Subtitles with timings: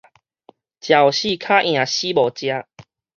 [0.03, 0.09] 食予死較
[1.61, 2.65] 贏死無食